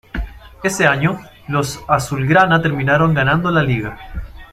Ese 0.63 0.87
año, 0.87 1.19
los 1.47 1.79
azulgrana 1.87 2.59
terminaron 2.59 3.13
ganando 3.13 3.51
la 3.51 3.61
liga. 3.61 3.99